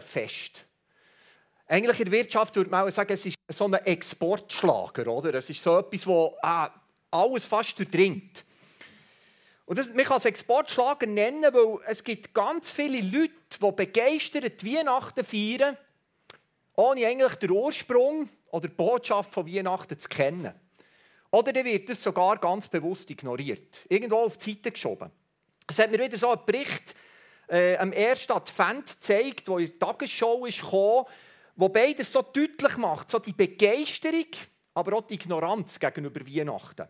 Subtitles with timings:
[0.00, 0.64] Fest.
[1.66, 5.34] Eigentlich in der Wirtschaft würde man auch sagen, es ist so ein Exportschlager, oder?
[5.34, 6.70] Es ist so etwas, wo ah,
[7.10, 8.44] alles fast durchdringt.
[9.66, 14.64] Und das, man kann es Exportschlager nennen, weil es gibt ganz viele Leute, die begeistert
[14.64, 15.76] Weihnachten feiern,
[16.76, 20.52] ohne eigentlich den Ursprung oder die Botschaft von Weihnachten zu kennen.
[21.30, 25.10] Oder dann wird es sogar ganz bewusst ignoriert, irgendwo auf die Seite geschoben.
[25.66, 26.94] Es hat mir wieder so einen Bericht
[27.48, 31.06] äh, am ersten Advent gezeigt, wo in der Tagesschau ist gekommen,
[31.56, 34.26] wo beides so deutlich macht, so die Begeisterung,
[34.74, 36.88] aber auch die Ignoranz gegenüber Weihnachten.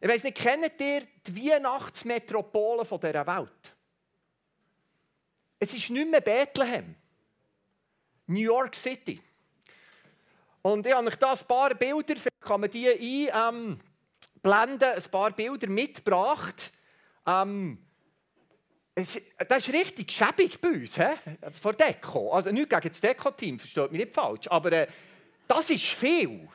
[0.00, 3.74] Ich weiß nicht, kennt ihr die Weihnachtsmetropole dieser Welt?
[5.58, 6.96] Es ist nicht mehr Bethlehem.
[8.26, 9.20] New York City.
[10.62, 12.88] Und ich habe euch da ein paar Bilder, kann man die
[13.32, 13.80] einblenden,
[14.42, 16.72] ähm, ein paar Bilder mitgebracht.
[17.26, 17.78] Ähm,
[18.94, 21.14] das ist richtig schäbig bei uns, he?
[21.50, 22.32] vor Deko.
[22.32, 24.46] Also nicht gegen das Deko-Team, versteht mich nicht falsch.
[24.48, 24.86] Aber äh,
[25.48, 26.48] das ist viel.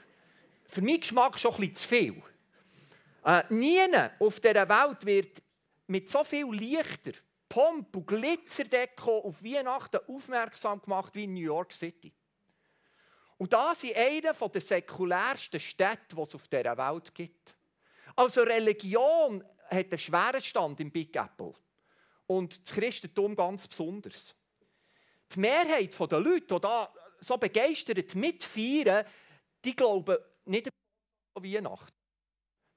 [0.65, 2.23] Für meinen Geschmack schon bisschen zu viel.
[3.25, 3.79] Äh, nie
[4.19, 5.41] auf dieser Welt wird
[5.87, 7.13] mit so viel Lichter,
[7.49, 12.13] Pomp und Glitzerdeko auf Weihnachten aufmerksam gemacht wie in New York City.
[13.37, 17.55] Und das ist eine der säkulärsten Städte, die es auf dieser Welt gibt.
[18.15, 21.53] Also Religion hat einen schweren Stand im Big Apple.
[22.27, 24.35] Und das Christentum ganz besonders.
[25.33, 29.05] Die Mehrheit der Leute, die da so begeistert mitfeiern,
[29.63, 31.93] die glauben nicht an Weihnachten.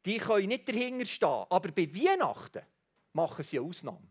[0.05, 1.45] Die können nicht dahinter stehen.
[1.51, 2.63] Aber bei Weihnachten
[3.13, 4.09] machen sie eine Ausnahme.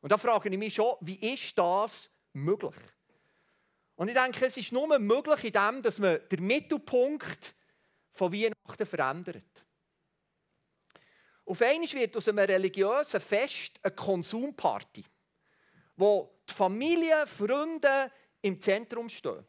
[0.00, 2.74] Und da frage ich mich schon, wie ist das möglich?
[3.96, 7.54] Und ich denke, es ist nur möglich in dem, dass man den Mittelpunkt
[8.12, 9.63] von Weihnachten verändert.
[11.46, 15.04] Auf einmal wird aus einem religiösen Fest eine Konsumparty,
[15.96, 19.44] wo die Familie, Freunde im Zentrum stehen.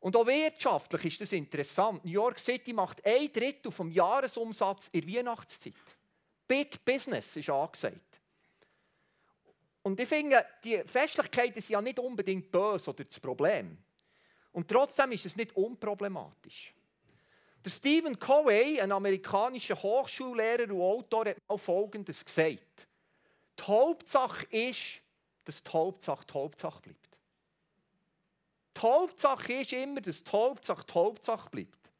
[0.00, 2.04] Und auch wirtschaftlich ist das interessant.
[2.04, 5.74] New York City macht ein Drittel vom Jahresumsatz in der Weihnachtszeit.
[6.46, 8.20] Big Business ist angesagt.
[9.82, 13.78] Und ich finde, die Festlichkeiten sind ja nicht unbedingt böse oder das Problem.
[14.52, 16.74] Und trotzdem ist es nicht unproblematisch.
[17.64, 22.86] Der Stephen Covey, ein amerikanischer Hochschullehrer und Autor, hat mal Folgendes gesagt.
[23.58, 25.00] Die Hauptsache ist,
[25.44, 27.18] dass die Hauptsache die Hauptsache bleibt.
[28.76, 31.90] Die Hauptsache ist immer, dass die Hauptsache die Hauptsache bleibt.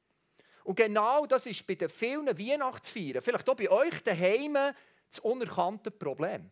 [0.64, 4.74] Und genau das ist bei den vielen Weihnachtsfeiern, vielleicht auch bei euch daheim,
[5.08, 6.50] das unerkannte Problem.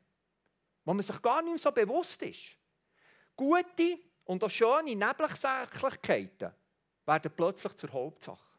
[0.85, 2.57] Wo man sich gar nicht mehr so bewusst ist.
[3.37, 6.53] Gute und auch schöne Nebensächlichkeiten
[7.05, 8.52] werden plötzlich zur Hauptsache.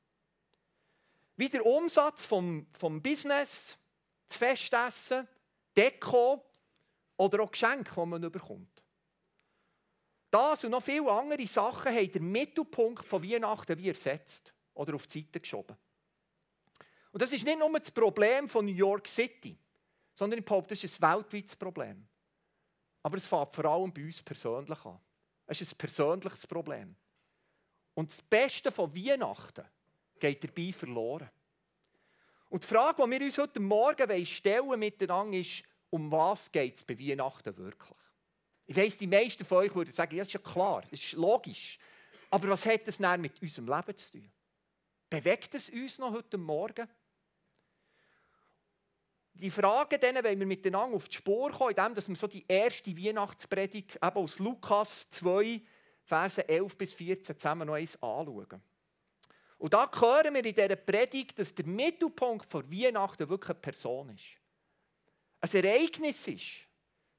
[1.35, 3.77] Wie der Umsatz vom, vom Business,
[4.27, 5.27] das Festessen,
[5.75, 6.43] Deko
[7.17, 8.83] oder auch Geschenke, die man bekommt.
[10.29, 15.05] Das und noch viele andere Sachen haben den Mittelpunkt von Weihnachten wie ersetzt oder auf
[15.05, 15.77] die Seite geschoben.
[17.11, 19.55] Und das ist nicht nur das Problem von New York City,
[20.15, 22.07] sondern ich behaupte, das ist ein weltweites Problem.
[23.03, 24.99] Aber es fängt vor allem bei uns persönlich an.
[25.45, 26.95] Es ist ein persönliches Problem.
[27.93, 29.65] Und das Beste von Weihnachten
[30.23, 31.29] geht dabei verloren.
[32.47, 36.83] Und die Frage, die wir uns heute Morgen stellen miteinander, ist, um was geht es
[36.83, 37.97] bei Weihnachten wirklich?
[38.65, 41.11] Ich weiss, die meisten von euch würden sagen, ja, das ist ja klar, das ist
[41.13, 41.77] logisch.
[42.29, 44.31] Aber was hat das dann mit unserem Leben zu tun?
[45.09, 46.87] Bewegt es uns noch heute Morgen?
[49.33, 54.01] Die Frage, denen wir miteinander auf die Spur kommen, indem wir so die erste Weihnachtspredigt
[54.01, 55.61] aus Lukas 2,
[56.03, 58.61] Verse 11 bis 14 zusammen noch eins anschauen.
[59.57, 64.09] Und da hören wir in dieser Predigt, dass der Mittelpunkt von Weihnachten wirklich eine Person
[64.09, 64.37] ist.
[65.41, 66.67] Ein Ereignis ist.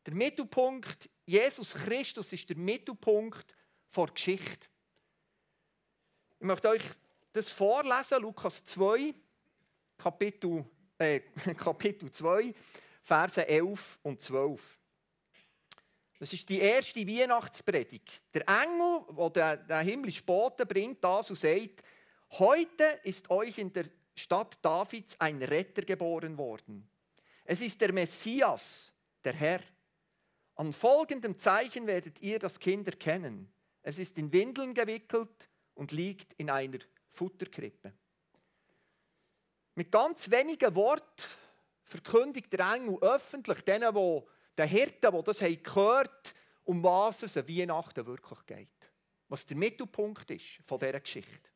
[0.06, 3.54] Der Mittelpunkt, Jesus Christus ist der Mittelpunkt
[3.96, 4.68] der Geschichte.
[6.38, 6.82] Ich möchte euch
[7.32, 9.14] das vorlesen, Lukas 2,
[9.96, 10.64] Kapitel,
[10.98, 11.20] äh,
[11.56, 12.54] Kapitel 2,
[13.02, 14.78] Verse 11 und 12.
[16.18, 18.22] Das ist die erste Weihnachtspredigt.
[18.32, 21.82] Der Engel, der den, himmlischen Boten bringt, das und sagt,
[22.38, 23.86] heute ist euch in der
[24.16, 26.88] Stadt Davids ein Retter geboren worden.
[27.44, 28.92] Es ist der Messias,
[29.22, 29.60] der Herr.
[30.56, 33.52] An folgendem Zeichen werdet ihr das Kind erkennen.
[33.82, 36.78] Es ist in Windeln gewickelt und liegt in einer
[37.10, 37.92] Futterkrippe.
[39.74, 41.24] Mit ganz wenigen Worten
[41.82, 47.36] verkündigt der Engel öffentlich denen, wo den Hirten, die das haben gehört, um was es
[47.36, 48.68] an Weihnachten wirklich geht.
[49.28, 51.53] Was der Mittelpunkt ist von dieser Geschichte.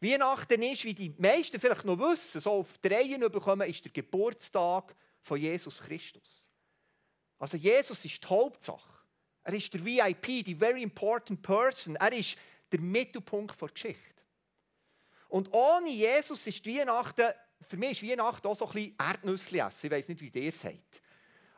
[0.00, 4.94] Weihnachten ist, wie die meisten vielleicht noch wissen, so auf drei bekommen, ist der Geburtstag
[5.22, 6.50] von Jesus Christus.
[7.38, 8.94] Also Jesus ist die Hauptsache.
[9.44, 11.96] Er ist der VIP, die Very Important Person.
[11.96, 12.36] Er ist
[12.72, 14.22] der Mittelpunkt der Geschichte.
[15.28, 19.86] Und ohne Jesus ist Weihnachten, für mich ist Weihnachten auch so ein bisschen Erdnüsse essen.
[19.86, 21.02] Ich weiß nicht, wie ihr es sagt.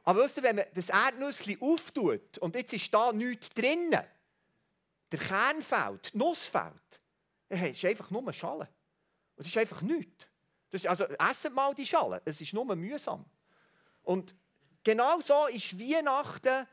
[0.04, 4.02] Aber wisst ihr, wenn man das Erdnüsse auftut und jetzt ist da nichts drinnen,
[5.12, 6.46] der Kern fehlt, die Nuss
[7.48, 8.68] fehlt, dann ist einfach nur Schale.
[9.36, 10.26] Es ist einfach nichts.
[10.70, 13.24] Das ist, also essen mal die Schale, es ist nur mühsam.
[14.02, 14.34] Und
[14.82, 16.66] genau so ist Weihnachten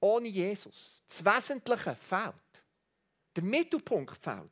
[0.00, 1.02] ohne Jesus.
[1.08, 2.34] Das Wesentliche fehlt.
[3.34, 4.50] Der Mittelpunkt fehlt.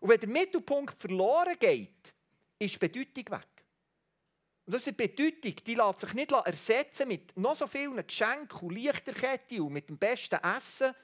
[0.00, 2.14] Und wenn der Mittelpunkt verloren geht,
[2.58, 3.46] ist die Bedeutung weg.
[4.66, 9.60] Und die Bedeutung, die lässt sich nicht ersetzen mit noch so vielen Geschenken und Lichterketten
[9.62, 10.94] und mit dem besten Essen.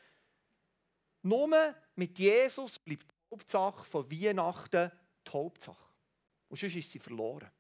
[1.23, 4.91] Nur mit Jesus bleibt Hauptsache von Weihnachten
[5.27, 5.85] die Hauptsache.
[6.49, 7.51] Und sonst ist sie verloren.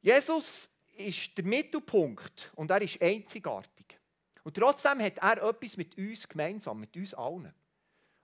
[0.00, 3.98] Jesus ist der Mittelpunkt und er ist einzigartig.
[4.44, 7.52] Und trotzdem hat er etwas mit uns gemeinsam, mit uns allen.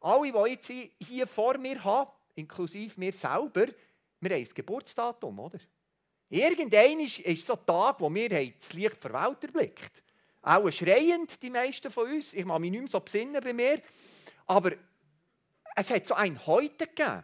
[0.01, 0.73] Alle, die jetzt
[1.07, 3.67] hier vor mir haben, inklusive mir selber,
[4.21, 5.59] wir haben ein Geburtsdatum, oder?
[6.29, 10.03] Irgendein ist, ist so ein Tag, wo wir das Licht der Welt erblickt
[10.41, 12.33] Auch schreiend, die meisten von uns.
[12.33, 13.83] Ich mache mich nicht mehr so besinnen bei mir.
[14.47, 14.73] Aber
[15.75, 17.23] es hat so ein Heute gegeben.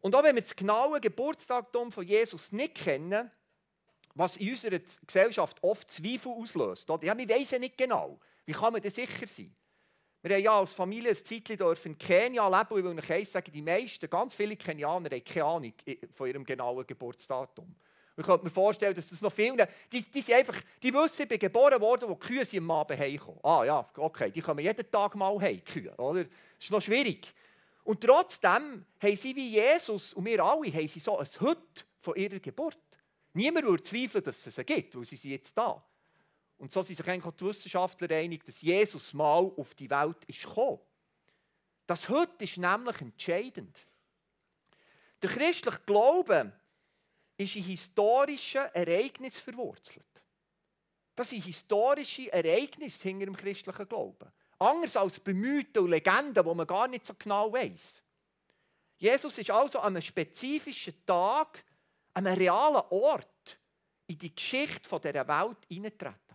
[0.00, 3.30] Und auch wenn wir das genaue Geburtsdatum von Jesus nicht kennen,
[4.14, 6.88] was in unserer Gesellschaft oft Zweifel auslöst.
[6.88, 8.18] Ja, wir wissen nicht genau.
[8.44, 9.54] Wie kann man da sicher sein?
[10.22, 13.30] Wir haben ja als Familie ein Zeitchen in Kenia leben und ich will euch eins
[13.30, 15.72] sagen, die meisten, ganz viele Kenianer haben keine Ahnung
[16.12, 17.76] von ihrem genauen Geburtsdatum.
[18.16, 21.28] ich könnte mir vorstellen, dass das noch viele, die, die, sind einfach, die wissen, ich
[21.28, 23.38] bin geboren worden, wo die Kühe sind am Abend heimkommen.
[23.44, 26.24] Ah ja, okay, die kommen jeden Tag mal heim, Kühe, oder?
[26.58, 27.32] Das ist noch schwierig.
[27.84, 32.16] Und trotzdem haben sie wie Jesus und wir alle, haben sie so ein Hüt von
[32.16, 32.78] ihrer Geburt.
[33.32, 35.82] Niemand würde zweifeln, dass es sie gibt, weil sie sind jetzt da.
[36.58, 40.42] Und so sind sich eigentlich die Wissenschaftler einig, dass Jesus mal auf die Welt ist
[40.42, 40.80] gekommen.
[41.86, 43.78] Das heute ist nämlich entscheidend.
[45.22, 46.52] Der christliche Glaube
[47.36, 50.04] ist in historischen Ereignissen verwurzelt.
[51.14, 54.30] Das sind historische Ereignisse hinter dem christlichen Glauben.
[54.58, 58.02] Anders als bei Mythen und Legenden, wo man gar nicht so genau weiß.
[58.98, 61.64] Jesus ist also an einem spezifischen Tag,
[62.14, 63.58] an einem realen Ort
[64.08, 66.28] in die Geschichte dieser Welt eingetreten.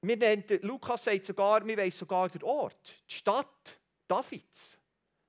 [0.00, 3.76] Wir nennen, Lukas sagt sogar, wir wissen sogar den Ort, die Stadt
[4.06, 4.78] Davids.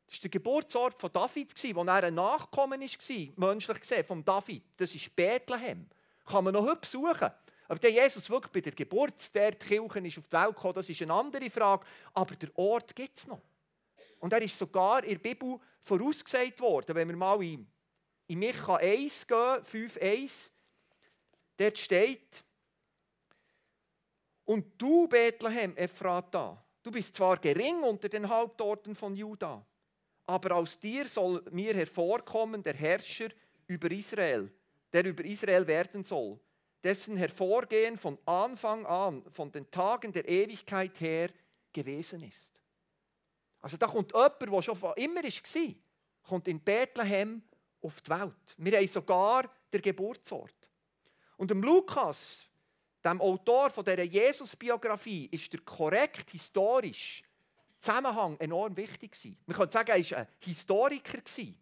[0.05, 4.63] Das war der Geburtsort von David, wo er ein Nachkommen war, menschlich gesehen, von David.
[4.77, 5.87] Das ist Bethlehem.
[6.25, 7.31] Kann man noch heute besuchen.
[7.69, 10.89] Aber der Jesus wirklich bei der Geburt der Kirche ist auf die Welt gekommen, das
[10.89, 11.85] ist eine andere Frage.
[12.15, 13.39] Aber der Ort gibt es noch.
[14.19, 16.95] Und er ist sogar in der Bibel vorausgesagt worden.
[16.95, 17.67] Wenn wir mal in,
[18.25, 20.49] in Micha 1 gehen, 5,1,
[21.57, 22.43] dort steht,
[24.45, 29.63] und du, Bethlehem, Ephrata, du bist zwar gering unter den Hauptorten von Juda,
[30.25, 33.29] aber aus dir soll mir hervorkommen der Herrscher
[33.67, 34.51] über Israel,
[34.91, 36.39] der über Israel werden soll,
[36.83, 41.29] dessen Hervorgehen von Anfang an, von den Tagen der Ewigkeit her
[41.73, 42.61] gewesen ist.
[43.61, 45.73] Also da kommt jemand, der schon von immer war,
[46.23, 47.41] kommt in Bethlehem
[47.81, 48.55] auf die Welt.
[48.57, 50.55] Wir haben sogar den Geburtsort.
[51.37, 52.45] Und dem Lukas,
[53.03, 57.23] dem Autor von dieser Jesus-Biografie ist der korrekt historisch
[57.79, 59.37] Zusammenhang enorm wichtig gewesen.
[59.45, 61.17] Man könnte sagen, er war ein Historiker.
[61.17, 61.57] Gewesen.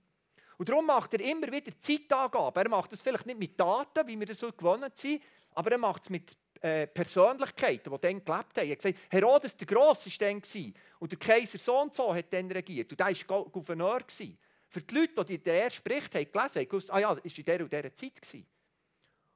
[0.57, 2.63] Und darum macht er immer wieder Zeitangaben.
[2.63, 5.21] Er macht das vielleicht nicht mit Daten, wie wir das so gewohnt sind,
[5.51, 8.65] aber er macht es mit äh, Persönlichkeiten, die dann gelebt haben.
[8.65, 12.33] Er hat gesagt, Herodes der Grosse war dann und der Kaiser so und so hat
[12.33, 13.99] dann regiert und der war Gouverneur.
[13.99, 14.37] Gewesen.
[14.69, 17.43] Für die Leute, die der spricht, haben gelesen, haben gewusst, ah ja, das war in
[17.45, 18.21] dieser und dieser Zeit.
[18.21, 18.47] Gewesen.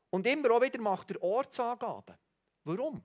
[0.09, 2.15] Und immer auch wieder macht er Ortsangaben.
[2.63, 3.01] Warum?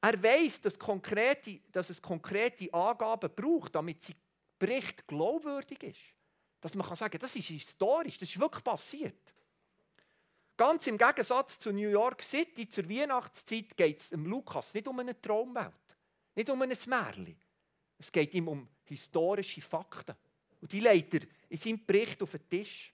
[0.00, 4.16] Er weiß, dass, dass, es konkrete Angaben braucht, damit sein
[4.58, 6.17] Bericht glaubwürdig ist.
[6.60, 9.34] Dass man kann sagen das ist historisch, das ist wirklich passiert.
[10.56, 15.20] Ganz im Gegensatz zu New York City, zur Weihnachtszeit, geht es Lukas nicht um eine
[15.20, 15.72] Traumwelt,
[16.34, 17.36] nicht um ein Märchen.
[17.96, 20.16] Es geht ihm um historische Fakten.
[20.60, 22.92] Und die legt er in seinem Bericht auf den Tisch.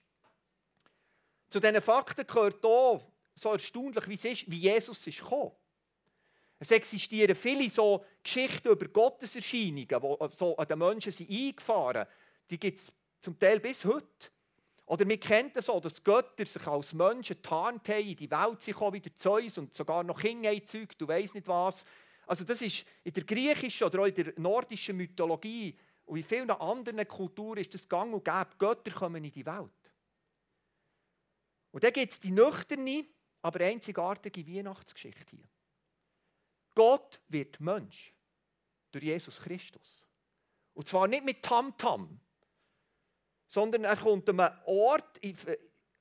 [1.49, 3.03] Zu diesen Fakten gehört auch,
[3.33, 5.51] so erstaunlich wie es ist, wie Jesus ist gekommen.
[6.59, 12.07] Es existieren viele so Geschichten über Gotteserscheinungen, die so an den Menschen sind eingefahren
[12.49, 12.93] Die gibt es
[13.25, 14.29] zum Teil bis heute.
[14.85, 18.61] Oder wir kennen es so, dass Götter sich als Menschen tarnt haben, in die Welt
[18.61, 21.85] sind wie der Zeus und sogar noch Kinder erzeugt, du weißt nicht was.
[22.27, 26.51] Also das ist in der griechischen oder auch in der nordischen Mythologie und in vielen
[26.51, 28.49] anderen Kulturen ist das gang und gäbe.
[28.59, 29.71] Götter kommen in die Welt.
[31.71, 33.05] Und dann gibt es die nüchterne,
[33.41, 35.49] aber einzigartige Weihnachtsgeschichte hier.
[36.75, 38.13] Gott wird Mensch
[38.91, 40.05] durch Jesus Christus.
[40.73, 42.19] Und zwar nicht mit Tamtam, -Tam,
[43.47, 45.19] sondern er kommt an einen Ort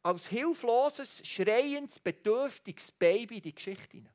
[0.02, 4.14] als hilfloses, schreiendes, bedürftiges Baby in die Geschichte hinein.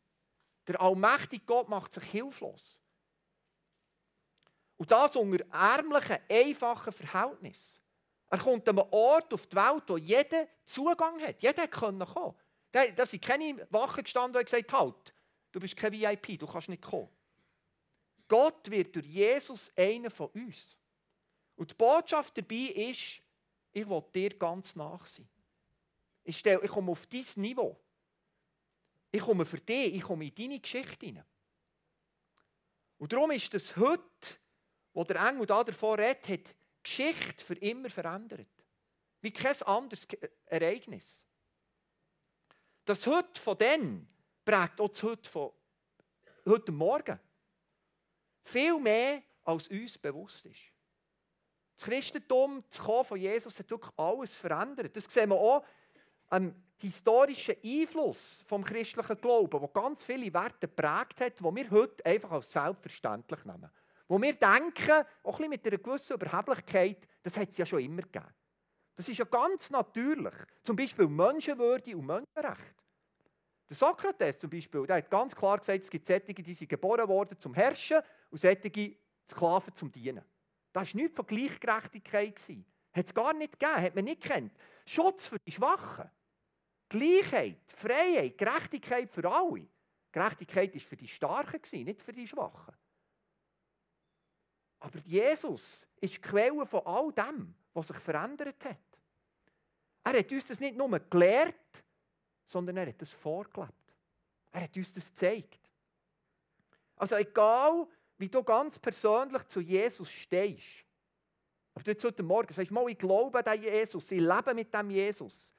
[0.68, 2.80] Der allmächtige Gott macht sich hilflos.
[4.78, 7.82] Und das unter ärmlichen, einfachen Verhältnissen.
[8.30, 11.42] Er kommt an einen Ort auf die Welt, wo jeder Zugang hat.
[11.42, 12.36] Jeder konnte kommen.
[12.72, 15.14] Da sind keine Wachen gestanden, die gesagt halt,
[15.52, 17.10] du bist kein VIP, du kannst nicht kommen.
[18.28, 20.78] Gott wird durch Jesus einer von uns.
[21.60, 23.20] Und die Botschaft dabei ist,
[23.74, 25.28] ich will dir ganz nach sein.
[26.24, 27.78] Ich, stelle, ich komme auf dein Niveau.
[29.12, 31.26] Ich komme für dich, ich komme in deine Geschichte hinein.
[32.98, 34.38] Und darum ist das heute,
[34.94, 38.48] wo der Engel da davon redet, hat Geschichte für immer verändert.
[39.20, 40.08] Wie kein anderes
[40.46, 41.28] Ereignis.
[42.86, 44.08] Das heute von dann
[44.46, 45.52] prägt auch das heute von
[46.46, 47.20] heute Morgen.
[48.44, 50.79] Viel mehr, als uns bewusst ist.
[51.80, 54.94] Das Christentum, das Kommen von Jesus, hat wirklich alles verändert.
[54.98, 55.64] Das sehen wir auch
[56.28, 62.06] am historischen Einfluss vom christlichen Glauben, der ganz viele Werte geprägt hat, die wir heute
[62.06, 63.70] einfach als selbstverständlich nehmen.
[64.10, 68.02] Wo wir denken, auch ein mit einer gewissen Überheblichkeit, das hat es ja schon immer
[68.02, 68.34] gegeben.
[68.98, 70.34] Das ist ja ganz natürlich.
[70.64, 72.76] Zum Beispiel Menschenwürde und Menschenrecht.
[73.70, 77.08] Der Sokrates zum Beispiel, der hat ganz klar gesagt, es gibt solche, die sind geboren
[77.08, 80.26] worden zum Herrschen und solche Sklaven zum Dienen.
[80.72, 82.40] Das war nichts von Gleichgerechtigkeit.
[82.92, 84.54] Hat es gar nicht gegeben, hat man nicht kennt.
[84.86, 86.10] Schutz für die Schwachen.
[86.90, 89.68] Gleichheit, Freiheit, Gerechtigkeit für alle.
[90.12, 92.76] Gerechtigkeit war für die Starken, nicht für die Schwachen.
[94.80, 98.78] Aber Jesus ist die Quelle von all dem, was sich verändert hat.
[100.04, 101.84] Er hat uns das nicht nur gelehrt,
[102.46, 103.74] sondern er hat es vorgelebt.
[104.52, 105.60] Er hat uns das gezeigt.
[106.96, 107.88] Also egal,
[108.20, 110.86] wie du ganz persönlich zu Jesus stehst,
[111.74, 114.90] ob du jetzt heute Morgen sagst, mal, ich glaube an Jesus, ich lebe mit dem
[114.92, 115.56] Jesus.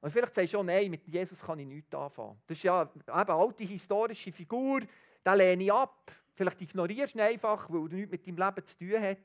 [0.00, 2.38] Und vielleicht sagst du schon, nein, mit Jesus kann ich nichts anfangen.
[2.46, 6.12] Das ist ja eben eine alte historische Figur, den lehne ich ab.
[6.34, 9.18] Vielleicht ignorierst du ihn einfach, weil er nichts mit deinem Leben zu tun hat.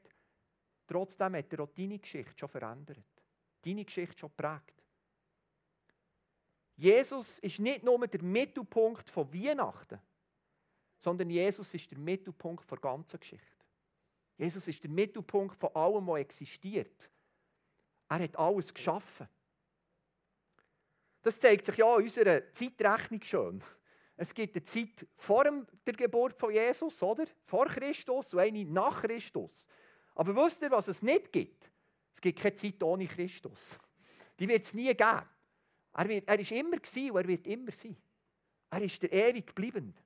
[0.87, 3.03] Trotzdem hat er auch deine Geschichte schon verändert.
[3.61, 4.81] Deine Geschichte schon geprägt.
[6.77, 9.99] Jesus ist nicht nur der Mittelpunkt von Weihnachten,
[10.99, 13.65] sondern Jesus ist der Mittelpunkt der ganzen Geschichte.
[14.37, 17.09] Jesus ist der Mittelpunkt von allem, was existiert.
[18.09, 19.27] Er hat alles geschaffen.
[21.21, 23.63] Das zeigt sich ja in unserer Zeitrechnung schon.
[24.15, 27.25] Es gibt eine Zeit vor der Geburt von Jesus, oder?
[27.45, 29.65] Vor Christus und eine nach Christus.
[30.15, 31.71] Aber wisst ihr, was es nicht gibt?
[32.13, 33.77] Es gibt keine Zeit ohne Christus.
[34.37, 35.21] Die wird es nie geben.
[35.93, 37.95] Er, wird, er ist immer gewesen und er wird immer sein.
[38.69, 40.01] Er ist der ewig bleibend.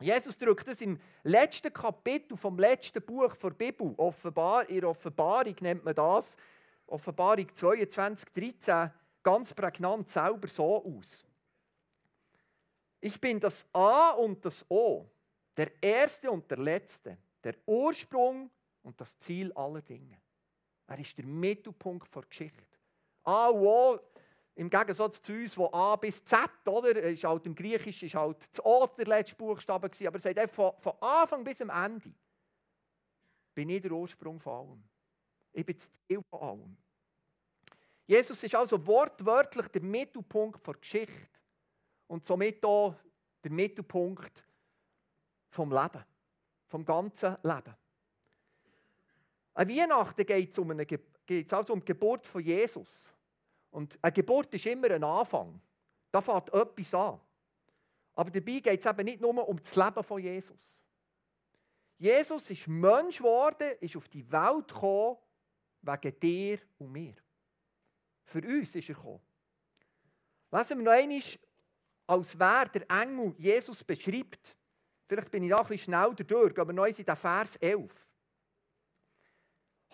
[0.00, 5.84] Jesus drückt das im letzten Kapitel vom letzten Buch der Bibel, Offenbar, in Offenbarung nennt
[5.84, 6.36] man das,
[6.86, 8.90] Offenbarung 22, 13,
[9.22, 11.24] ganz prägnant selber so aus.
[13.00, 15.06] Ich bin das A und das O,
[15.56, 18.50] der Erste und der Letzte, der Ursprung
[18.82, 20.18] und das Ziel aller Dinge.
[20.86, 22.76] Er ist der Mittelpunkt der Geschichte.
[23.24, 23.98] A und O
[24.56, 26.90] im Gegensatz zu uns, wo A bis Z, oder?
[27.02, 30.72] Ist halt Im Griechischen ist halt das O der letzte Buchstabe gewesen, aber sagt von,
[30.78, 32.12] von Anfang bis am Ende
[33.54, 34.84] bin ich der Ursprung von allem.
[35.52, 36.76] Ich bin das Ziel von allem.
[38.06, 41.38] Jesus ist also wortwörtlich der Mittelpunkt der Geschichte
[42.06, 42.94] und somit auch
[43.44, 44.42] der Mittelpunkt
[45.50, 46.04] vom Leben,
[46.66, 47.76] vom ganzen Leben.
[49.52, 53.12] An Weihnachten geht es um, also um die Geburt von Jesus.
[53.70, 55.60] Und eine Geburt ist immer ein Anfang.
[56.10, 57.20] Da fängt etwas an.
[58.14, 60.82] Aber dabei geht es eben nicht nur um das Leben von Jesus.
[61.98, 65.16] Jesus ist Mensch geworden, ist auf die Welt gekommen,
[65.82, 67.14] wegen dir und mir.
[68.24, 69.20] Für uns ist er gekommen.
[70.50, 71.22] Lesen wir noch einmal,
[72.06, 74.56] als wer der Engel Jesus beschreibt.
[75.06, 78.08] Vielleicht bin ich da ein bisschen schnell durch, aber noch in den Vers 11.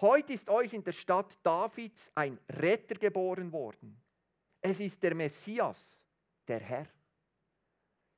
[0.03, 3.97] Heute ist euch in der Stadt Davids ein Retter geboren worden.
[4.61, 6.05] Es ist der Messias,
[6.49, 6.87] der Herr.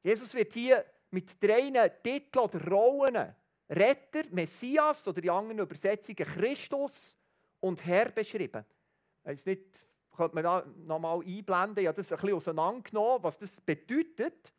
[0.03, 1.71] Jesus wird hier mit drei
[2.03, 3.35] Titeln oder Rollen
[3.69, 7.19] Retter, Messias oder in anderen Übersetzungen Christus
[7.61, 8.65] und Herr beschrieben.
[9.27, 9.87] Ich nicht,
[10.17, 14.55] könnte man da nochmal einblenden, ich habe das ein bisschen auseinandergenommen, was das bedeutet.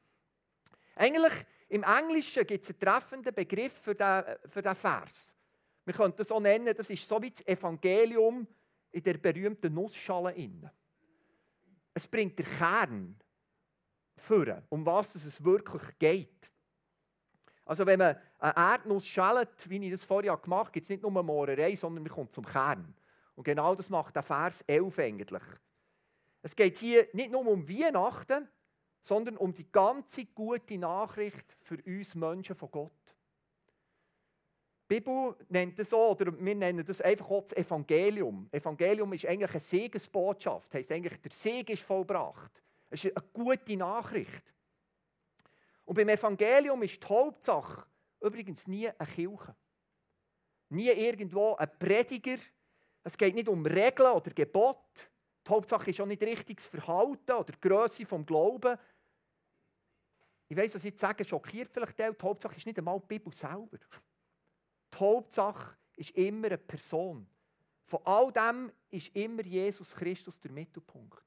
[0.95, 1.33] Eigentlich
[1.69, 5.34] im Englischen gibt es einen treffenden Begriff für diesen, für diesen Vers.
[5.85, 8.47] Wir können das auch nennen, das ist so wie das Evangelium
[8.91, 10.33] in der berühmten Nussschale.
[11.93, 13.19] Es bringt den Kern
[14.17, 16.51] führen, um was es wirklich geht.
[17.65, 21.01] Also wenn man eine Erdnuss schält, wie ich das vorher gemacht habe, gibt es nicht
[21.01, 22.95] nur eine Mohrerei, sondern man kommt zum Kern.
[23.35, 25.43] Und genau das macht der Vers 11 eigentlich.
[26.41, 28.47] Es geht hier nicht nur um Weihnachten,
[29.01, 32.91] sondern um die ganze gute Nachricht für uns Menschen von Gott.
[34.99, 38.47] Bibel nennt das so, oder wir nennen das einfach auch das Evangelium.
[38.51, 42.61] Evangelium ist eigentlich eine Segensbotschaft, das heisst eigentlich, der Segen ist vollbracht.
[42.89, 44.53] Es ist eine gute Nachricht.
[45.85, 47.85] Und beim Evangelium ist die Hauptsache
[48.21, 49.55] übrigens nie eine Kirche.
[50.69, 52.37] Nie irgendwo ein Prediger.
[53.03, 55.09] Es geht nicht um Regeln oder Gebot.
[55.45, 58.77] Die Hauptsache ist auch nicht richtiges Verhalten oder die Größe vom Glauben.
[60.47, 63.31] Ich weiß, was ich jetzt sage, schockiert vielleicht die Hauptsache ist nicht einmal die Bibel
[63.33, 63.77] selber.
[64.95, 67.27] Die Hauptsache ist immer eine Person.
[67.85, 71.23] Von all dem ist immer Jesus Christus der Mittelpunkt.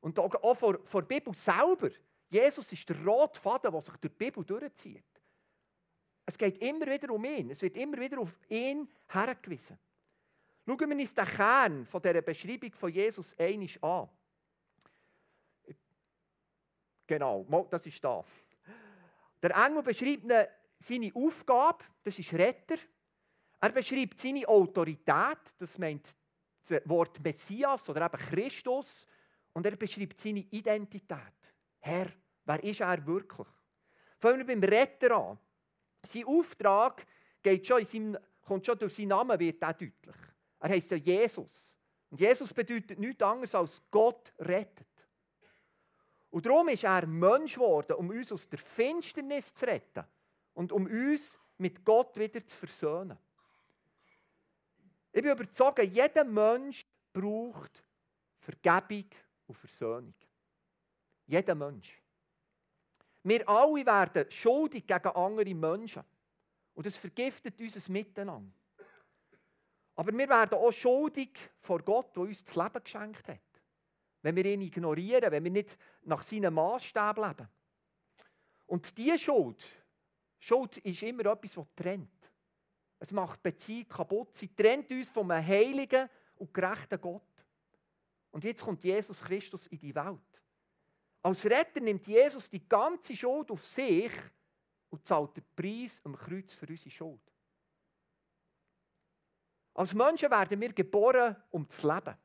[0.00, 1.90] Und auch vor, vor der Bibel selber.
[2.30, 5.04] Jesus ist der rote Faden, der sich durch die Bibel durchzieht.
[6.24, 7.50] Es geht immer wieder um ihn.
[7.50, 9.78] Es wird immer wieder auf ihn hergewiesen.
[10.66, 14.08] Schauen wir uns den Kern von dieser Beschreibung von Jesus einig an.
[17.06, 18.22] Genau, das ist da.
[19.42, 20.24] Der Engel beschreibt
[20.78, 22.76] seine Aufgabe, das ist Retter.
[23.60, 26.16] Er beschreibt seine Autorität, das meint
[26.66, 29.06] das Wort Messias oder eben Christus.
[29.52, 31.54] Und er beschreibt seine Identität.
[31.80, 32.12] Herr,
[32.44, 33.48] wer ist er wirklich?
[34.18, 35.38] Fangen wir beim Retter an.
[36.04, 37.04] Sein Auftrag
[37.42, 40.16] geht schon in seinem, kommt schon durch seinen Namen, wird er deutlich.
[40.60, 41.76] Er heißt ja Jesus.
[42.10, 44.86] Und Jesus bedeutet nichts anderes als Gott rettet.
[46.30, 50.04] Und darum ist er Mensch geworden, um uns aus der Finsternis zu retten
[50.58, 53.16] und um uns mit Gott wieder zu versöhnen.
[55.12, 57.84] Ich bin überzeugt, jeder Mensch braucht
[58.40, 59.08] Vergebung
[59.46, 60.14] und Versöhnung.
[61.28, 62.02] Jeder Mensch.
[63.22, 66.02] Wir alle werden schuldig gegen andere Menschen.
[66.74, 68.52] Und das vergiftet unser Miteinander.
[69.94, 73.62] Aber wir werden auch schuldig vor Gott, der uns das Leben geschenkt hat.
[74.22, 77.48] Wenn wir ihn ignorieren, wenn wir nicht nach seinem Maßstab leben.
[78.66, 79.64] Und diese Schuld,
[80.38, 82.32] Schuld ist immer etwas, das trennt.
[82.98, 84.34] Es macht Beziehung kaputt.
[84.34, 87.22] Sie trennt uns von einem heiligen und gerechten Gott.
[88.30, 90.42] Und jetzt kommt Jesus Christus in die Welt.
[91.22, 94.12] Als Retter nimmt Jesus die ganze Schuld auf sich
[94.90, 97.20] und zahlt den Preis am Kreuz für unsere Schuld.
[99.74, 102.16] Als Menschen werden wir geboren, um zu leben.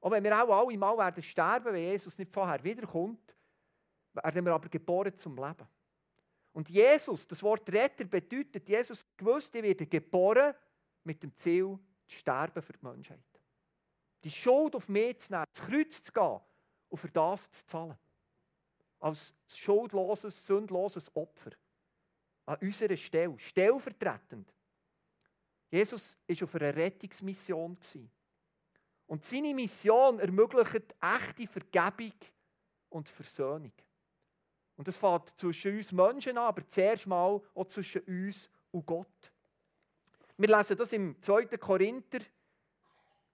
[0.00, 3.36] Auch wenn wir auch alle mal werden sterben, wenn Jesus nicht vorher wiederkommt,
[4.14, 5.68] werden wir aber geboren zum Leben.
[6.52, 10.54] Und Jesus, das Wort Retter bedeutet, Jesus gewusst, ich werde geboren
[11.04, 13.24] mit dem Ziel, zu sterben für die Menschheit.
[14.22, 16.40] Die Schuld auf mich zu nehmen, ins Kreuz zu gehen
[16.88, 17.98] und für das zu zahlen
[19.02, 21.50] als schuldloses, sündloses Opfer.
[22.46, 24.52] An unserer Stelle, stellvertretend.
[25.70, 27.76] Jesus war auf einer Rettungsmission.
[29.06, 32.14] Und seine Mission ermöglicht echte Vergebung
[32.90, 33.72] und Versöhnung.
[34.76, 39.32] Und das fängt zwischen uns Menschen an, aber zuerst mal auch zwischen uns und Gott.
[40.36, 41.46] Wir lesen das im 2.
[41.58, 42.20] Korinther,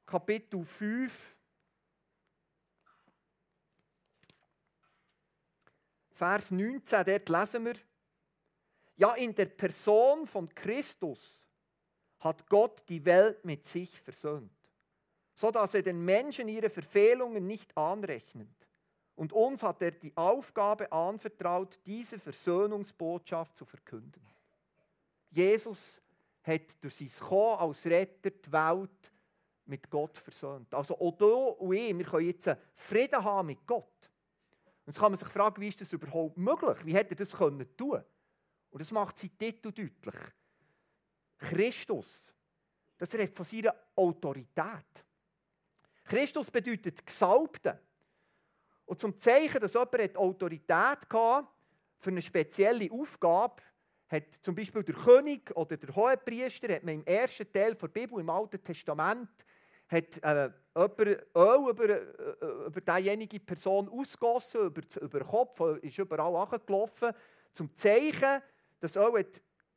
[0.04, 1.36] Kapitel 5,
[6.18, 7.74] Vers 19, dort lesen wir,
[8.96, 11.46] ja, in der Person von Christus
[12.18, 14.50] hat Gott die Welt mit sich versöhnt,
[15.32, 18.67] so dass er den Menschen ihre Verfehlungen nicht anrechnet.
[19.18, 24.24] Und uns hat er die Aufgabe anvertraut, diese Versöhnungsbotschaft zu verkünden.
[25.30, 26.00] Jesus
[26.44, 29.12] hat durch sein Kommen als Retter die Welt
[29.64, 30.72] mit Gott versöhnt.
[30.72, 34.08] Also auch du und ich, wir können jetzt Frieden haben mit Gott.
[34.86, 36.78] Und jetzt kann man sich fragen, wie ist das überhaupt möglich?
[36.84, 38.00] Wie hätte er das können tun?
[38.70, 40.22] Und das macht sein Titel deutlich.
[41.38, 42.32] Christus,
[42.96, 45.04] das redet von seiner Autorität.
[46.04, 47.80] Christus bedeutet Gesalbte.
[48.88, 51.46] Und zum Zeichen, dass jemand Autorität hatte
[51.98, 53.62] für eine spezielle Aufgabe,
[54.08, 58.18] hat zum Beispiel der König oder der Hohepriester, hat man im ersten Teil der Bibel,
[58.18, 59.28] im Alten Testament,
[59.88, 60.98] hat äh, jemand
[61.36, 67.12] Öl über, äh, über diejenige Person ausgossen, über, über den Kopf, ist überall angelaufen,
[67.52, 68.40] zum Zeichen,
[68.80, 69.26] dass Öl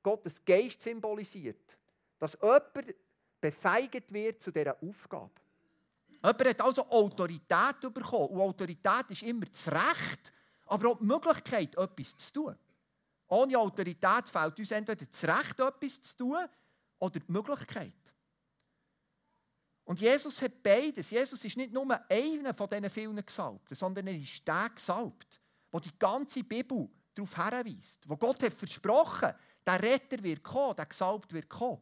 [0.01, 1.77] Gottes Geist symbolisiert.
[2.17, 2.95] Dass jemand
[3.41, 5.40] befeigt wird zu dieser Aufgabe.
[6.23, 8.27] Jemand hat also Autorität bekommen.
[8.27, 10.31] Und Autorität ist immer das Recht,
[10.65, 12.55] aber auch die Möglichkeit, etwas zu tun.
[13.27, 16.37] Ohne Autorität fehlt uns entweder das Recht, etwas zu tun,
[16.99, 17.93] oder die Möglichkeit.
[19.83, 21.09] Und Jesus hat beides.
[21.09, 25.39] Jesus ist nicht nur einer von diesen vielen Gesalbten, sondern er ist der Gesalbt,
[25.71, 29.33] wo die ganze Bibel darauf hinweist, wo Gott hat versprochen,
[29.65, 31.81] der Retter wird kommen, der Gesalbt wird kommen.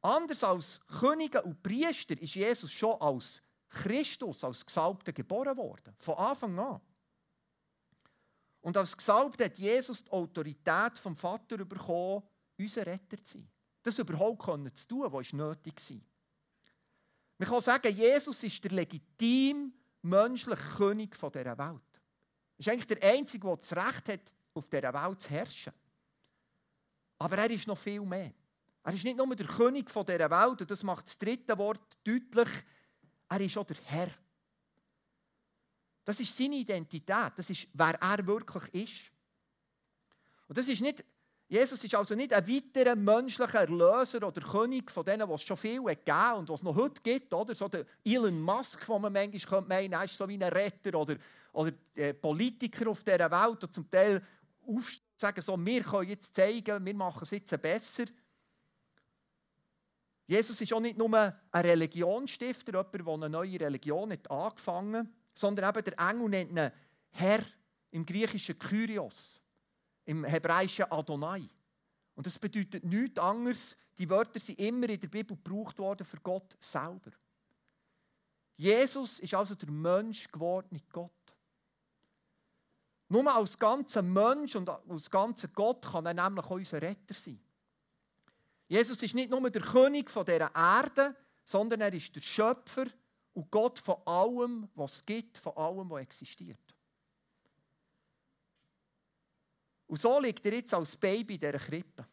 [0.00, 5.94] Anders als Könige und Priester ist Jesus schon als Christus, als Gesalbter geboren worden.
[5.98, 6.80] Von Anfang an.
[8.60, 12.22] Und als Gesalbter hat Jesus die Autorität vom Vater bekommen,
[12.58, 13.48] unser Retter zu sein.
[13.82, 16.00] Das überhaupt zu tun, was nötig war.
[17.38, 21.82] Man kann sagen, Jesus ist der legitim menschliche König dieser Welt.
[22.56, 25.72] Er ist eigentlich der Einzige, der das Recht hat, auf dieser Welt zu herrschen.
[27.18, 28.32] Aber er ist noch viel mehr.
[28.88, 32.48] Er ist nicht nur der König dieser Welt, und das macht das dritte Wort deutlich,
[33.28, 34.08] er ist auch der Herr.
[36.06, 39.12] Das ist seine Identität, das ist, wer er wirklich ist.
[40.46, 41.04] Und das ist nicht,
[41.48, 45.82] Jesus ist also nicht ein weiterer menschlicher Erlöser oder König von denen, was schon viel
[45.82, 47.34] gegeben und was noch heute gibt.
[47.34, 47.54] Oder?
[47.54, 51.18] So der Elon Musk, den man manchmal meinen könnte, so wie ein Retter oder,
[51.52, 54.22] oder äh, Politiker auf dieser Welt, die zum Teil
[55.14, 58.06] sagen, so, wir können jetzt zeigen, wir machen es jetzt besser.
[60.28, 65.14] Jesus ist auch nicht nur ein Religionsstifter, jemand, der eine neue Religion hat angefangen hat,
[65.32, 66.70] sondern eben der Engel nennt ihn
[67.08, 67.42] Herr
[67.90, 69.40] im griechischen Kyrios,
[70.04, 71.48] im hebräischen Adonai.
[72.14, 73.74] Und das bedeutet nichts anderes.
[73.96, 77.10] Die Wörter sind immer in der Bibel gebraucht worden für Gott selber.
[78.56, 81.10] Jesus ist also der Mensch gewordene Gott.
[83.08, 87.40] Nur als ganzer Mensch und als ganzer Gott kann er nämlich unser Retter sein.
[88.68, 92.86] Jesus ist nicht nur der König von dieser Erde, sondern er ist der Schöpfer
[93.32, 96.58] und Gott von allem, was es gibt, von allem, was existiert.
[99.86, 102.06] Und so liegt er jetzt als Baby in dieser Krippe.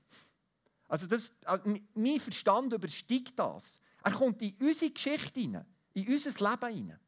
[0.88, 3.82] Also, das, also mein Verstand übersteigt das.
[4.04, 7.00] Er kommt in unsere Geschichte hinein, in unser Leben hinein.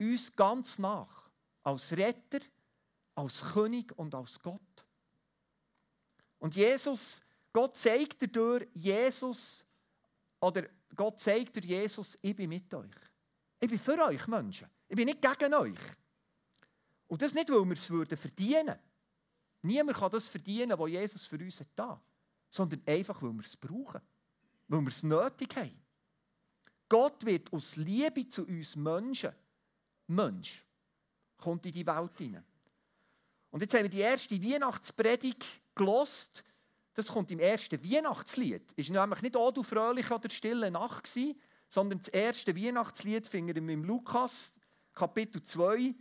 [0.00, 1.30] Uns ganz nach.
[1.62, 2.40] Als Retter,
[3.14, 4.84] als König und als Gott.
[6.38, 9.64] Und Jesus Gott zeigt durch Jesus,
[10.40, 12.90] oder Gott zeigt durch Jesus, ich bin mit euch.
[13.60, 14.68] Ich bin für euch Menschen.
[14.88, 15.78] Ich bin nicht gegen euch.
[17.06, 18.78] Und das nicht, weil wir es würden verdienen.
[19.62, 22.02] Niemand kann das verdienen, was Jesus für uns hat da.
[22.50, 24.00] Sondern einfach, weil wir es brauchen.
[24.66, 25.80] Weil wir es nötig haben.
[26.88, 29.32] Gott wird aus Liebe zu uns Menschen,
[30.08, 30.64] Mensch,
[31.38, 32.44] kommt in die Welt hinein.
[33.50, 36.42] Und jetzt haben wir die erste Weihnachtspredigt gelost
[36.94, 38.72] das kommt im ersten Weihnachtslied.
[38.72, 41.08] Ist nämlich nicht «O du fröhliche» oder «Stille Nacht»,
[41.68, 44.60] sondern das erste Weihnachtslied finden wir im Lukas,
[44.92, 45.94] Kapitel 2,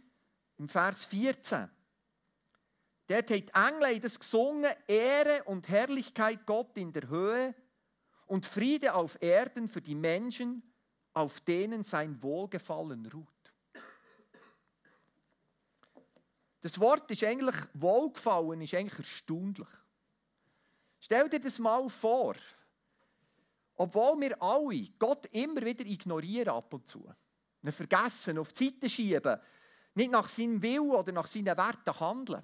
[0.58, 1.70] im Vers 14.
[3.08, 7.56] Dort hat die Engel das gesungen, Ehre und Herrlichkeit Gott in der Höhe
[8.26, 10.62] und Friede auf Erden für die Menschen,
[11.14, 13.28] auf denen sein Wohlgefallen ruht.
[16.62, 19.68] Das Wort ist eigentlich Wohlgefallen, ist eigentlich erstaunlich.
[21.02, 22.36] Stell dir das mal vor.
[23.76, 27.12] Obwohl wir alle Gott immer wieder ignorieren ab und zu,
[27.64, 29.40] wir vergessen, auf die Seite schieben,
[29.96, 32.44] nicht nach seinem Willen oder nach seinen Werten handeln.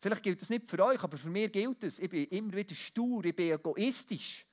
[0.00, 1.98] Vielleicht gilt das nicht für euch, aber für mich gilt es.
[1.98, 4.46] Ich bin immer wieder stur, ich bin egoistisch.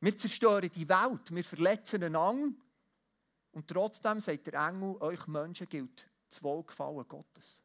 [0.00, 2.56] Wir zerstören die Welt, wir verletzen einander.
[3.52, 7.62] Und trotzdem sagt der Engel, euch Menschen gilt das Wohlgefallen Gottes.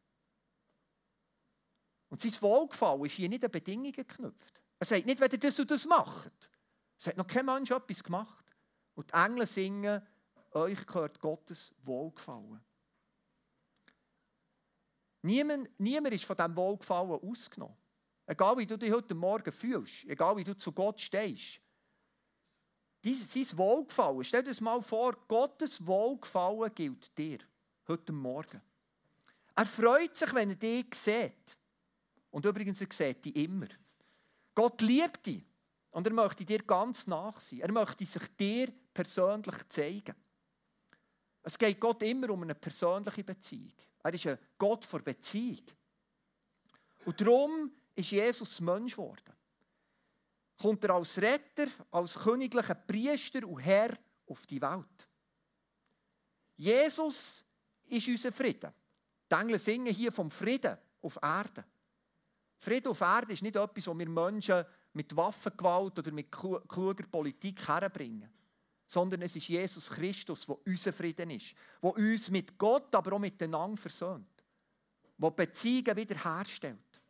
[2.14, 4.62] Und sein Wohlgefallen ist hier nicht an Bedingungen geknüpft.
[4.78, 6.48] Er sagt nicht, wenn ihr das und das macht.
[6.96, 8.46] Es hat noch kein Mensch etwas gemacht.
[8.94, 10.00] Und die Engel singen,
[10.52, 12.64] euch gehört Gottes Wohlgefallen.
[15.24, 17.78] Niemand, niemand ist von diesem Wohlgefallen ausgenommen.
[18.28, 21.62] Egal wie du dich heute Morgen fühlst, egal wie du zu Gott stehst.
[23.04, 27.40] Dieses, sein Wohlgefallen, stell dir das mal vor, Gottes Wohlgefallen gilt dir
[27.88, 28.62] heute Morgen.
[29.56, 31.58] Er freut sich, wenn er dich sieht.
[32.34, 33.68] Und übrigens, er sieht dich immer.
[34.56, 35.44] Gott liebt dich
[35.92, 37.60] und er möchte dir ganz nach sein.
[37.60, 40.16] Er möchte sich dir persönlich zeigen.
[41.44, 43.74] Es geht Gott immer um eine persönliche Beziehung.
[44.02, 45.62] Er ist ein Gott vor Beziehung.
[47.06, 49.34] Und darum ist Jesus Mensch geworden.
[50.58, 55.08] Kommt er als Retter, als königlicher Priester und Herr auf die Welt.
[56.56, 57.46] Jesus
[57.86, 58.74] ist unser Frieden.
[59.32, 61.64] Die Engel singen hier vom Frieden auf Erden.
[62.64, 67.68] Frieden auf Erde ist nicht etwas, was wir Menschen mit Waffengewalt oder mit kluger Politik
[67.68, 68.32] herbringen.
[68.88, 71.54] Sondern es ist Jesus Christus, der unser Frieden ist.
[71.82, 74.46] Der uns mit Gott, aber auch miteinander versöhnt.
[75.18, 77.02] Der Beziehungen wiederherstellt.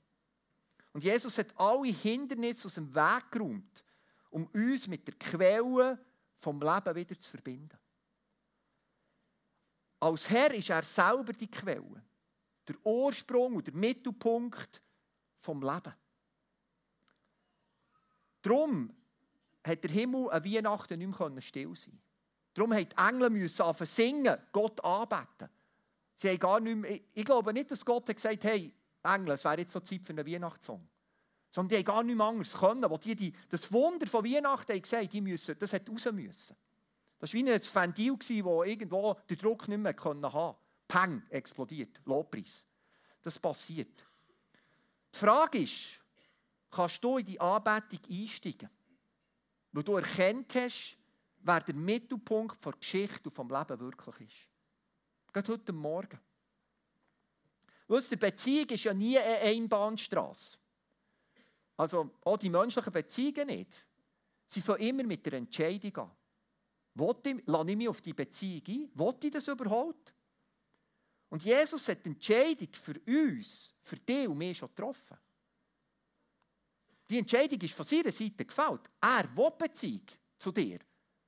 [0.91, 3.83] Und Jesus hat alle Hindernisse aus dem Weg geräumt,
[4.31, 5.99] um uns mit der Quelle
[6.39, 7.77] vom Leben wieder zu verbinden.
[9.99, 12.03] Als Herr ist er selber die Quelle.
[12.67, 14.81] der Ursprung und der Mittelpunkt
[15.43, 15.93] vom Leben.
[18.41, 18.93] Darum
[19.65, 21.99] hat der Himmel an Weihnachten nicht mehr still sein
[22.53, 25.49] Darum mussten die Engel müssen singen, Gott anbeten.
[26.15, 29.43] Sie haben gar nicht mehr, ich glaube nicht, dass Gott hat gesagt hey, Engel, es
[29.43, 30.87] wäre jetzt so Zeit für einen Weihnachtssong.
[31.49, 32.89] Sondern die haben gar nicht mehr anders können.
[32.89, 36.55] Wo die, die, das Wunder von Weihnachten haben gesagt, die müssen, das hat raus müssen.
[37.19, 40.55] Das war wie ein Ventil, das irgendwo den Druck nicht mehr haben konnte.
[40.87, 42.67] Peng, explodiert, Lobpreis.
[43.21, 44.03] Das passiert.
[45.13, 45.99] Die Frage ist,
[46.71, 48.69] kannst du in die Anbetung einsteigen?
[49.71, 50.97] Weil du erkennt hast,
[51.41, 55.33] wer der Mittelpunkt der Geschichte und vom Leben wirklich ist.
[55.33, 56.19] Gerade heute Morgen.
[57.87, 60.57] Weißt du, Beziehung ist ja nie eine Einbahnstraße.
[61.75, 63.85] Also auch die menschlichen Beziehungen nicht.
[64.47, 66.11] Sie fangen immer mit der Entscheidung an.
[66.95, 68.91] Lasse ich mich auf die Beziehung ein?
[68.93, 70.12] Wollte ich das überhaupt?
[71.33, 75.17] Und Jesus hat die Entscheidung für uns, für dich und mich schon getroffen.
[77.09, 78.87] Die Entscheidung ist von seiner Seite gefällt.
[79.01, 80.05] Er will Beziehung
[80.37, 80.77] zu dir.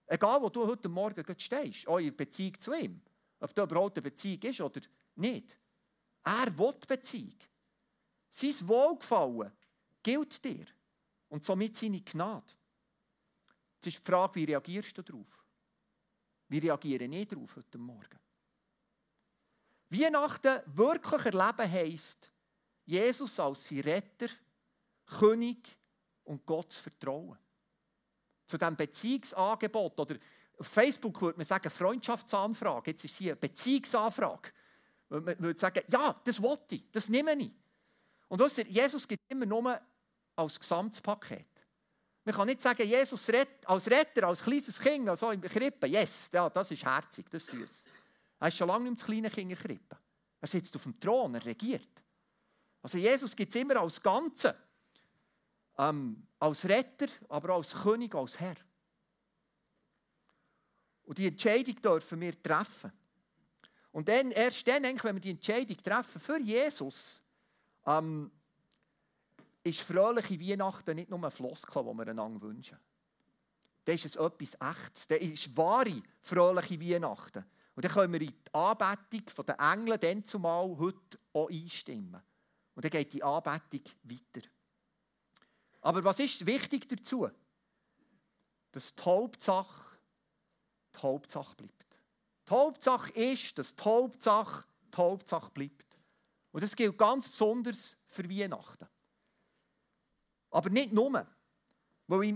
[0.06, 3.02] Egal, wo du heute Morgen stehst, eure Beziehung zu ihm.
[3.40, 4.82] Ob da überhaupt eine Beziehung ist oder
[5.16, 5.58] nicht.
[6.24, 7.40] Er will Beziehung.
[8.30, 9.52] Sein Wohlgefallen
[10.04, 10.68] gilt dir.
[11.30, 12.54] Und somit seine Gnade.
[13.74, 15.44] Jetzt ist die Frage, wie reagierst du darauf?
[16.48, 18.20] Wie reagiere ich darauf heute Morgen?
[20.00, 22.32] Weihnachten wirklich erleben heisst,
[22.86, 24.28] Jesus als sein Retter,
[25.06, 25.78] König
[26.24, 27.38] und Gott zu vertrauen.
[28.48, 30.16] Zu diesem Beziehungsangebot oder
[30.58, 34.52] auf Facebook würde man sagen Freundschaftsanfrage, jetzt ist sie eine Beziehungsanfrage.
[35.10, 37.52] Man würde sagen, ja, das wollte ich, das nehme ich.
[38.28, 39.80] Und weißt du, Jesus gibt immer nur
[40.36, 41.46] als Gesamtpaket.
[42.24, 43.30] Man kann nicht sagen, Jesus
[43.66, 47.52] als Retter, als kleines Kind, also im Krippe, yes, ja, das ist herzig, das ist
[47.52, 47.86] süß.
[48.40, 49.98] Er ist schon lange nicht das kleine Kind in Krippe.
[50.42, 51.90] Er sitzt auf dem Thron, er regiert.
[52.82, 54.56] Also Jesus gibt es immer als Ganze.
[55.78, 58.56] Ähm, als Retter, aber auch als König, als Herr.
[61.06, 62.92] Und die Entscheidung dürfen wir treffen.
[63.92, 67.22] Und dann, erst dann, wenn wir die Entscheidung treffen für Jesus,
[67.86, 68.32] ähm,
[69.64, 72.78] ist fröhliche Weihnachten nicht nur ein Floskel, die wir einander wünschen.
[73.84, 75.08] Das ist es etwas Echtes.
[75.08, 77.46] Das ist wahre, fröhliche Weihnachten.
[77.76, 82.22] Und dann können wir in die Anbetung der Engel dann zumal heute auch einstimmen.
[82.74, 84.48] Und dann geht die Anbetung weiter.
[85.82, 87.30] Aber was ist wichtig dazu?
[88.72, 89.86] Dass die Hauptsache
[90.96, 92.00] die Hauptsache bleibt.
[92.48, 95.98] Die Hauptsache ist, dass die Hauptsache die Hauptsache bleibt.
[96.52, 98.88] Und das gilt ganz besonders für Weihnachten.
[100.52, 101.28] Aber nicht nur.
[102.08, 102.36] Weil ich,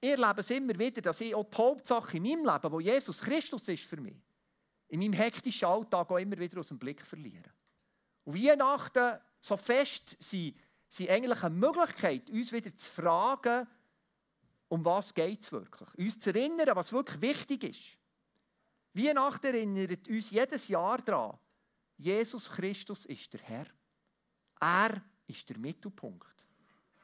[0.00, 3.20] ich erlebe es immer wieder, dass ich auch die Hauptsache in meinem Leben, wo Jesus
[3.20, 4.16] Christus ist für mich,
[4.92, 7.50] in meinem hektischen Alltag auch immer wieder aus dem Blick verliere.
[8.24, 10.54] Und Weihnachten, so fest, sind,
[10.90, 13.66] sind eigentlich eine Möglichkeit, uns wieder zu fragen,
[14.68, 15.88] um was geht es wirklich.
[15.94, 17.98] Uns zu erinnern, was wirklich wichtig ist.
[18.92, 21.38] Weihnachten erinnert uns jedes Jahr daran,
[21.96, 23.66] Jesus Christus ist der Herr.
[24.60, 26.44] Er ist der Mittelpunkt.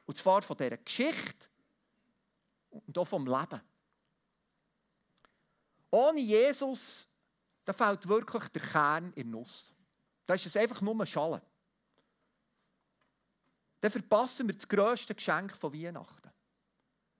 [0.04, 1.48] Und zwar von dieser Geschichte
[2.68, 3.62] und auch vom Leben.
[5.90, 7.08] Ohne Jesus,
[7.68, 9.74] da fällt wirklich der Kern in Nuss.
[10.24, 11.42] Da ist es einfach nur Schale.
[13.78, 16.30] Dann verpassen wir das grösste Geschenk von Weihnachten.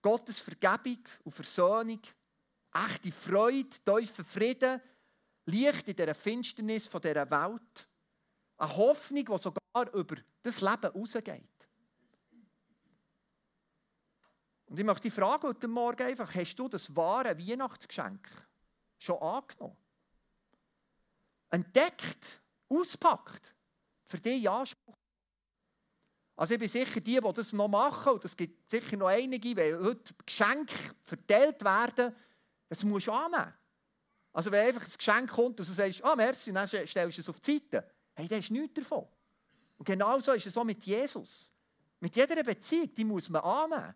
[0.01, 2.01] Gottes Vergebung und Versöhnung,
[2.73, 4.81] echte Freude, tiefer Frieden,
[5.45, 7.87] Licht in dieser Finsternis von dieser Welt.
[8.57, 11.67] Eine Hoffnung, die sogar über das Leben hinausgeht.
[14.65, 18.27] Und ich möchte dich fragen heute Morgen einfach, hast du das wahre Weihnachtsgeschenk
[18.97, 19.77] schon angenommen?
[21.49, 23.55] Entdeckt, auspackt,
[24.05, 24.95] für dich Anspruch?
[26.35, 29.57] Also ich bin sicher, die, die das noch machen, und es gibt sicher noch einige,
[29.57, 32.15] weil heute Geschenke verteilt werden,
[32.69, 33.53] das musst du annehmen.
[34.31, 37.21] Also wenn einfach ein Geschenk kommt und du sagst, ah, merci, und dann stellst du
[37.21, 39.05] es auf die Seite, hey, da ist nichts davon.
[39.77, 41.51] Und genauso ist es auch mit Jesus.
[41.99, 43.95] Mit jeder Beziehung, die muss man annehmen.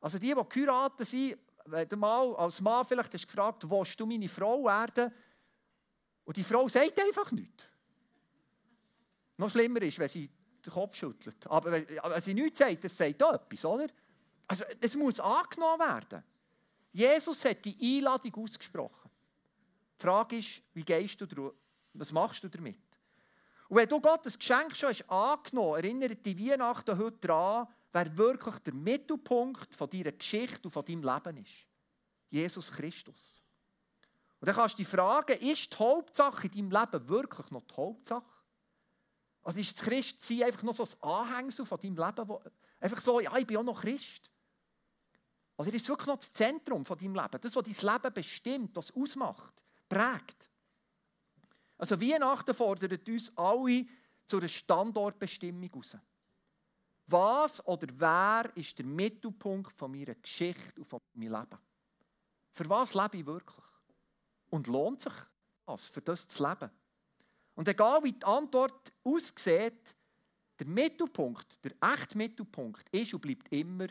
[0.00, 4.06] Also die, die geheiratet sind, wenn du mal als Mann vielleicht hast gefragt, willst du
[4.06, 5.12] meine Frau werden?
[6.26, 7.64] Und die Frau sagt einfach nichts.
[9.38, 10.28] Noch schlimmer ist, wenn sie
[10.64, 11.46] den Kopf schüttelt.
[11.46, 11.86] Aber wenn,
[12.20, 13.86] sie nichts sagt, das sagt auch etwas, oder?
[14.48, 16.22] Also es muss angenommen werden.
[16.92, 19.10] Jesus hat die Einladung ausgesprochen.
[19.98, 21.54] Die Frage ist, wie gehst du drauf?
[21.94, 22.80] Was machst du damit?
[23.68, 28.58] Und wenn du Gottes Geschenk schon hast angenommen, erinnert dich Weihnachten heute daran, wer wirklich
[28.60, 31.66] der Mittelpunkt von deiner Geschichte und von deinem Leben ist.
[32.30, 33.42] Jesus Christus.
[34.40, 37.74] Und dann kannst du dich fragen, ist die Hauptsache in deinem Leben wirklich noch die
[37.74, 38.24] Hauptsache?
[39.42, 42.42] Also ist das Christsein einfach noch so ein Anhängsel von deinem Leben, wo
[42.80, 44.30] einfach so, ja, ich bin auch noch Christ.
[45.56, 48.92] Also ist wirklich noch das Zentrum von deinem Leben, das, was dein Leben bestimmt, das
[48.92, 49.54] ausmacht,
[49.88, 50.50] prägt.
[51.78, 53.86] Also Weihnachten fordert uns alle
[54.26, 55.96] zu einer Standortbestimmung raus.
[57.06, 61.58] Was oder wer ist der Mittelpunkt von meiner Geschichte und von meinem Leben?
[62.50, 63.65] Für was lebe ich wirklich?
[64.56, 65.12] Und lohnt sich
[65.66, 66.70] das, für das zu leben?
[67.56, 69.94] Und egal wie die Antwort aussieht,
[70.58, 73.88] der Mittelpunkt, der echte Mittelpunkt ist und bleibt immer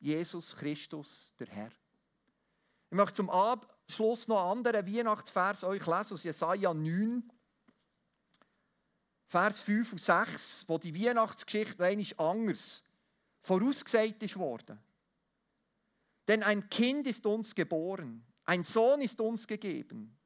[0.00, 1.70] Jesus Christus, der Herr.
[2.90, 7.30] Ich möchte zum Abschluss noch einen anderen Weihnachtsvers euch lesen aus Jesaja 9,
[9.26, 12.82] Vers 5 und 6, wo die Weihnachtsgeschichte einmal anders
[13.42, 14.76] vorausgesagt ist worden.
[16.26, 20.16] Denn ein Kind ist uns geboren, ein Sohn ist uns gegeben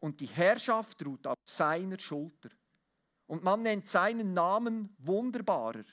[0.00, 2.50] und die Herrschaft ruht auf seiner Schulter.
[3.26, 5.84] Und man nennt seinen Namen Wunderbarer,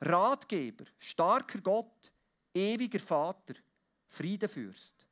[0.00, 2.12] Ratgeber, starker Gott,
[2.54, 3.54] ewiger Vater,
[4.06, 5.06] Friedefürst.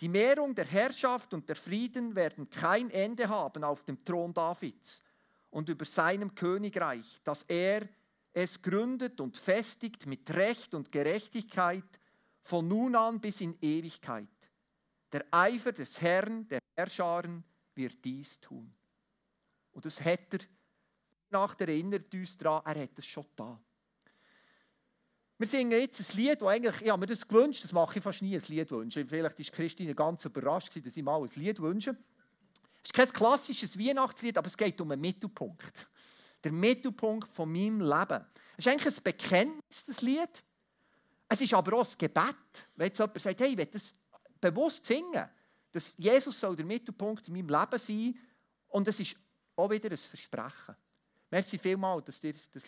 [0.00, 5.02] Die Mehrung der Herrschaft und der Frieden werden kein Ende haben auf dem Thron Davids
[5.50, 7.88] und über seinem Königreich, dass er
[8.32, 11.84] es gründet und festigt mit Recht und Gerechtigkeit
[12.42, 14.31] von nun an bis in Ewigkeit.
[15.12, 17.44] Der Eifer des Herrn, der Herrscharen,
[17.74, 18.72] wird dies tun.
[19.72, 20.40] Und das hat er,
[21.30, 23.60] nach erinnert uns daran, er hat es schon da.
[25.38, 28.02] Wir singen jetzt ein Lied, das eigentlich, ich habe mir das gewünscht, das mache ich
[28.02, 29.08] fast nie, ein Lied wünschen.
[29.08, 31.96] Vielleicht ist Christine ganz überrascht, dass ich mal ein Lied wünsche.
[32.76, 35.88] Es ist kein klassisches Weihnachtslied, aber es geht um einen Mittelpunkt.
[36.44, 38.24] Der Mittelpunkt von meinem Leben.
[38.56, 40.44] Es ist eigentlich ein Bekenntnis, das Lied.
[41.28, 42.68] Es ist aber auch ein Gebet.
[42.76, 43.94] Wenn jetzt jemand sagt, hey, ich will das
[44.42, 45.28] bewusst singen,
[45.70, 48.18] dass Jesus soll der Mittelpunkt in meinem Leben sein
[48.68, 49.16] und es ist
[49.56, 50.76] auch wieder ein Versprechen.
[51.30, 52.50] Merci vielmals, dass ihr das